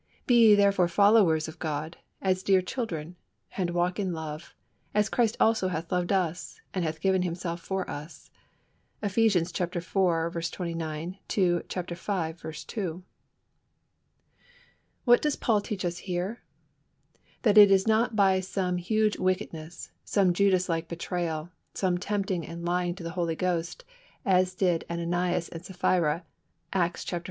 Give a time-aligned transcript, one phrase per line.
[0.25, 3.17] Be ye therefore followers of God, as dear children;
[3.55, 4.55] and walk in love,
[4.95, 8.31] as Christ also hath loved us, and hath given Himself for us"
[9.03, 9.15] (Eph.
[9.19, 9.31] iv.
[9.53, 11.17] 29 v.
[11.27, 13.03] 2).
[15.05, 16.41] What does Paul teach us here?
[17.43, 22.65] That it is not by some huge wickedness, some Judas like betrayal, some tempting and
[22.65, 23.83] lying to the Holy Ghost,
[24.25, 26.25] as did Ananias and Sapphira
[26.73, 27.19] (Acts v.